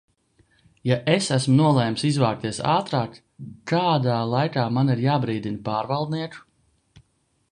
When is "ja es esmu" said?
0.91-1.57